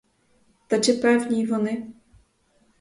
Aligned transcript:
Та 0.67 0.79
чи 0.79 0.93
певні 0.93 1.41
й 1.41 1.45
вони? 1.45 1.91